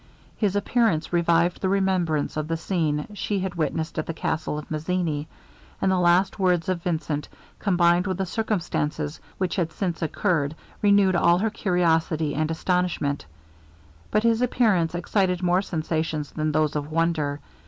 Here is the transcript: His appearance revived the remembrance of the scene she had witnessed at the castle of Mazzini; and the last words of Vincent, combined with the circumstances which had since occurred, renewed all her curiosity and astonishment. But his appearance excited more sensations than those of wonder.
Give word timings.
His 0.35 0.55
appearance 0.55 1.13
revived 1.13 1.61
the 1.61 1.69
remembrance 1.69 2.35
of 2.35 2.47
the 2.47 2.57
scene 2.57 3.05
she 3.13 3.37
had 3.41 3.53
witnessed 3.53 3.99
at 3.99 4.07
the 4.07 4.15
castle 4.15 4.57
of 4.57 4.71
Mazzini; 4.71 5.27
and 5.79 5.91
the 5.91 5.99
last 5.99 6.39
words 6.39 6.67
of 6.69 6.81
Vincent, 6.81 7.29
combined 7.59 8.07
with 8.07 8.17
the 8.17 8.25
circumstances 8.25 9.19
which 9.37 9.57
had 9.57 9.71
since 9.71 10.01
occurred, 10.01 10.55
renewed 10.81 11.15
all 11.15 11.37
her 11.37 11.51
curiosity 11.51 12.33
and 12.33 12.49
astonishment. 12.49 13.27
But 14.09 14.23
his 14.23 14.41
appearance 14.41 14.95
excited 14.95 15.43
more 15.43 15.61
sensations 15.61 16.31
than 16.31 16.51
those 16.51 16.75
of 16.75 16.91
wonder. 16.91 17.39